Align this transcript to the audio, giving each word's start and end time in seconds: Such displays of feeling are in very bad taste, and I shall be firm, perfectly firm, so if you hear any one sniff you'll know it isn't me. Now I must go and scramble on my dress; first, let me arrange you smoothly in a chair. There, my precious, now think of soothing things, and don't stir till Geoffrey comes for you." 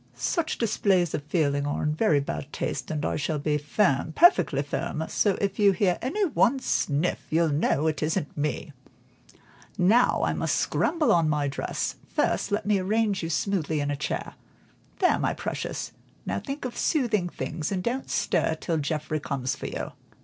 Such 0.15 0.57
displays 0.57 1.13
of 1.13 1.21
feeling 1.25 1.67
are 1.67 1.83
in 1.83 1.93
very 1.93 2.19
bad 2.19 2.51
taste, 2.51 2.89
and 2.89 3.05
I 3.05 3.17
shall 3.17 3.37
be 3.37 3.59
firm, 3.59 4.13
perfectly 4.13 4.63
firm, 4.63 5.05
so 5.07 5.37
if 5.39 5.59
you 5.59 5.73
hear 5.73 5.99
any 6.01 6.25
one 6.25 6.57
sniff 6.57 7.21
you'll 7.29 7.49
know 7.49 7.85
it 7.85 8.01
isn't 8.01 8.35
me. 8.35 8.73
Now 9.77 10.23
I 10.23 10.33
must 10.33 10.57
go 10.71 10.79
and 10.79 10.83
scramble 10.89 11.11
on 11.11 11.29
my 11.29 11.47
dress; 11.47 11.97
first, 12.07 12.51
let 12.51 12.65
me 12.65 12.79
arrange 12.79 13.21
you 13.21 13.29
smoothly 13.29 13.79
in 13.79 13.91
a 13.91 13.95
chair. 13.95 14.33
There, 14.97 15.19
my 15.19 15.35
precious, 15.35 15.91
now 16.25 16.39
think 16.39 16.65
of 16.65 16.75
soothing 16.75 17.29
things, 17.29 17.71
and 17.71 17.83
don't 17.83 18.09
stir 18.09 18.55
till 18.55 18.77
Geoffrey 18.79 19.19
comes 19.19 19.55
for 19.55 19.67
you." 19.67 19.91